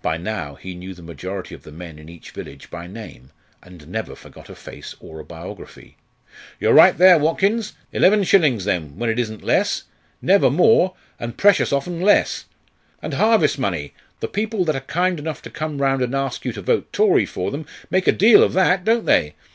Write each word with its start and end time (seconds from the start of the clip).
By 0.00 0.16
now 0.16 0.54
he 0.54 0.74
knew 0.74 0.94
the 0.94 1.02
majority 1.02 1.54
of 1.54 1.62
the 1.62 1.70
men 1.70 1.98
in 1.98 2.08
each 2.08 2.30
village 2.30 2.70
by 2.70 2.86
name, 2.86 3.32
and 3.62 3.86
never 3.86 4.16
forgot 4.16 4.48
a 4.48 4.54
face 4.54 4.94
or 4.98 5.20
a 5.20 5.26
biography. 5.26 5.98
"You're 6.58 6.72
right 6.72 6.96
there, 6.96 7.18
Watkins. 7.18 7.74
Eleven 7.92 8.24
shillings, 8.24 8.64
then, 8.64 8.96
when 8.96 9.10
it 9.10 9.18
isn't 9.18 9.44
less, 9.44 9.84
never 10.22 10.48
more, 10.48 10.94
and 11.20 11.36
precious 11.36 11.70
often 11.70 12.00
less; 12.00 12.46
and 13.02 13.12
harvest 13.12 13.58
money 13.58 13.92
the 14.20 14.26
people 14.26 14.64
that 14.64 14.74
are 14.74 14.80
kind 14.80 15.18
enough 15.18 15.42
to 15.42 15.50
come 15.50 15.76
round 15.76 16.00
and 16.00 16.14
ask 16.14 16.46
you 16.46 16.52
to 16.54 16.62
vote 16.62 16.90
Tory 16.90 17.26
for 17.26 17.50
them 17.50 17.66
make 17.90 18.06
a 18.08 18.12
deal 18.12 18.42
of 18.42 18.54
that, 18.54 18.84
don't 18.86 19.04
they? 19.04 19.34